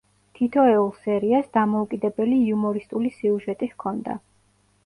[0.37, 4.21] თითოეულ სერიას დამოუკიდებელი იუმორისტული სიუჟეტი ჰქონდა.